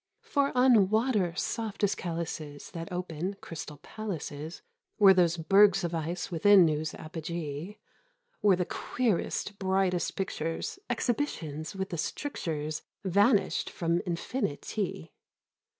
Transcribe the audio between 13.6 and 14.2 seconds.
from